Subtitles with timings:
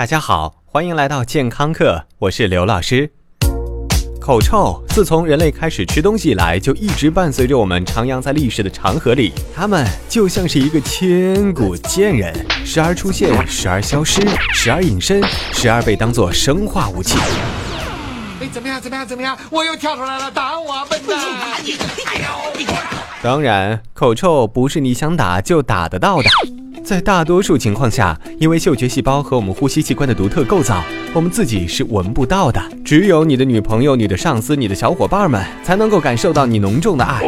[0.00, 3.12] 大家好，欢迎来到健康课，我是刘老师。
[4.18, 9.30] 口臭自从人类开始吃东西以来，就一直伴随着我们徜徉在历史的长河里。
[9.54, 12.34] 它们就像是一个千古贱人，
[12.64, 14.22] 时而出现，时而消失，
[14.54, 15.22] 时而隐身，
[15.52, 17.18] 时而被当作生化武器。
[18.40, 18.80] 哎，怎么样？
[18.80, 19.06] 怎么样？
[19.06, 19.36] 怎么样？
[19.50, 21.18] 我又跳出来了，打我笨蛋！
[23.20, 26.30] 当然，口臭不是你想打就打得到的。
[26.82, 30.82] 在大多数情况下，因为嗅觉细胞和我们呼吸器官的独特构造，
[31.14, 32.60] 我们自己是闻不到的。
[32.84, 37.22] 只有你的女朋友、你的上司、你的小伙伴们才能够感受到你浓重的爱。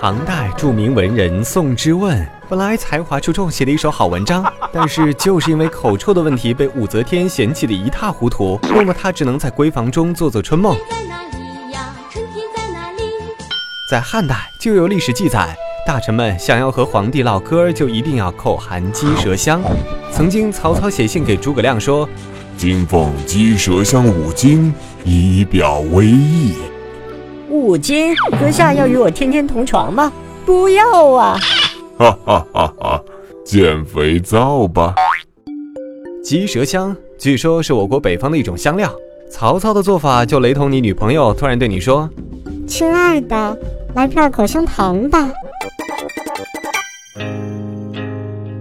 [0.00, 10.76] 唐代著名文人宋之问本来才华出众，写了一首好文章， 但是就是因为口臭的问题被武则天嫌弃的一塌糊涂，弄得他只能在闺房中做做春梦。
[13.90, 15.56] 在汉代就有历史记载。
[15.88, 19.62] 大臣们想要和皇帝唠嗑，就一定要口含鸡舌香。
[20.12, 22.06] 曾经曹操写信给诸葛亮说
[22.58, 24.70] ：“今奉鸡舌香五斤，
[25.02, 26.56] 以表威意。”
[27.48, 30.12] 五斤，阁下要与我天天同床吗？
[30.44, 31.38] 不要啊！
[31.96, 33.02] 哈哈哈哈！
[33.42, 34.94] 减肥皂吧。
[36.22, 38.94] 鸡舌香据说是我国北方的一种香料。
[39.30, 42.10] 曹操的做法就雷同你女朋友突然对你说
[42.68, 43.58] ：“亲爱的，
[43.94, 45.30] 来片口香糖吧。”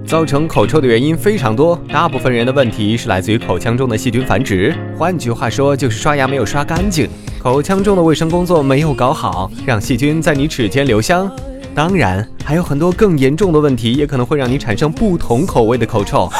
[0.07, 4.73] 造成口臭的原因非常多，大部分人的问题是来自于口腔中的细菌繁殖。
[4.97, 11.29] 换句话说，就是刷牙没有刷干净，口腔中的卫生工作没有搞好，让细菌在你齿间留香。
[11.75, 16.31] 当然，还有很多更严重的问题，也可能会让你产生不同口味的口臭：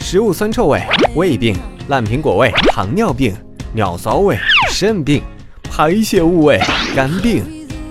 [0.00, 0.82] 食物酸臭味、
[1.14, 3.32] 胃病、烂苹果味、糖尿病、
[3.72, 4.36] 尿骚味、
[4.68, 5.22] 肾病、
[5.62, 6.60] 排泄物味、
[6.96, 7.44] 肝病、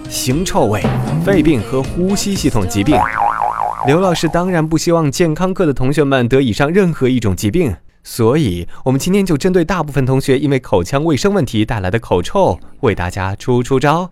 [0.09, 0.83] 腥臭味、
[1.25, 2.99] 肺病和呼吸系统疾病。
[3.87, 14.09] 刘老师当然不希望健康课的同学们得以上任何一种疾病，所以我们今天就针对大部分同学因为口腔卫生问题带来的口臭，为大家出出招。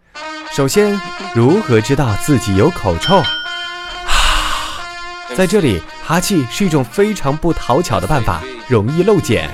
[0.51, 0.99] 首先，
[1.33, 3.19] 如何知道自己有口臭？
[5.35, 9.49] 在这里，哈气是一种非常不讨巧的办法，容易漏检。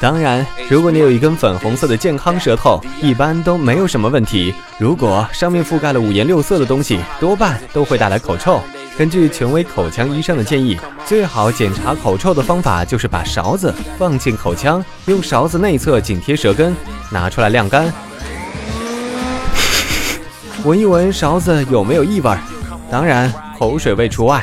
[0.00, 4.54] 当然，如果你有一根粉红色的健康舌头，一般都没有什么问题。
[4.78, 8.60] 如果上面覆盖了五颜六色的东西，多半都会带来口臭。
[8.98, 10.74] 根据权威口腔医生的建议，
[11.04, 16.74] 最好检查口臭的方法就是把勺子放进口腔，用勺子内侧紧贴舌根，
[17.10, 17.92] 拿出来晾干，
[20.64, 22.34] 闻一闻勺子有没有异味，
[22.90, 24.42] 当然口水味除外。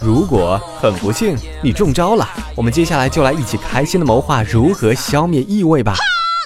[0.00, 5.96] 如果很不幸你中招了，我们接下来就来一起开心的谋划如何消灭异味吧。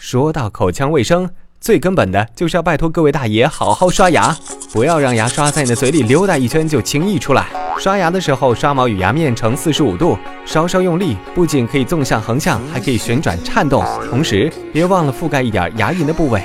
[0.01, 1.29] 说到口腔卫生，
[1.63, 4.37] 最根本的就是要拜托各位大爷好好刷牙。
[4.73, 7.47] 不要让牙刷在你的嘴里溜达一圈就轻易出来。
[7.79, 13.85] 刷牙的时候，刷毛与牙面呈四十五度，稍稍用力，不仅可以纵向、横向，还可以旋转、颤动。
[14.11, 16.43] 同时，别忘了覆盖一点牙龈的部位。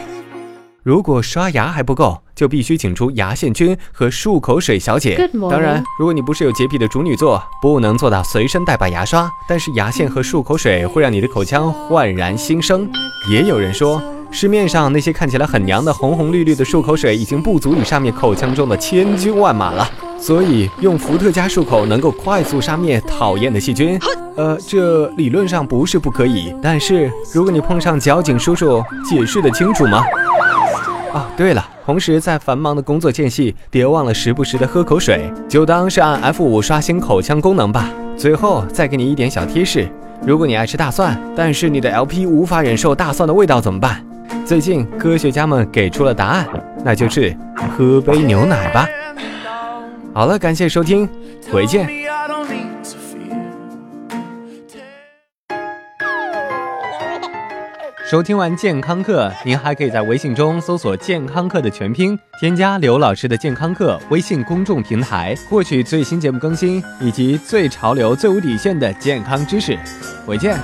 [0.83, 5.27] 如果刷牙还不够，就必须请出牙线菌和漱口水小姐。
[5.49, 12.87] 当然，如果你不是有洁癖的处女座，不能做到随身带把牙刷，但是牙线和漱口水会让你的口腔焕然新生。
[13.31, 13.99] 也有人说。
[14.29, 19.89] 市面上那些看起来很娘的红红绿绿的漱口水，已经不足以杀灭口腔中的千军万马了。
[20.19, 23.99] 所以用伏特加漱口能够快速杀灭讨厌的细菌。
[24.35, 30.03] 呃，这理论上不是不可以，但是如果你碰上交警叔叔，解释得清楚吗？
[31.13, 37.89] 哦，对了，同时在繁忙的工作间隙，别忘了时不时的喝口水，就当是按 F 五刷新口腔功能吧。
[38.17, 39.87] 最后再给你一点小贴士：
[40.23, 44.03] 如果你爱吃大蒜，但是你的 LP 无法忍受大蒜的味道怎么办？
[44.45, 46.47] 最近科学家们给出了答案，
[46.83, 47.35] 那就是
[47.77, 48.87] 喝杯牛奶吧。
[50.13, 51.07] 好了，感谢收听，
[51.51, 51.87] 回见。
[58.09, 69.77] 收听完健康课，您还可以在微信中搜索“健康课”的全拼，添加刘老师的健康课微信公众平台，获取最新节目更新以及最潮流、最无底线的健康知识。
[70.25, 70.57] 回见。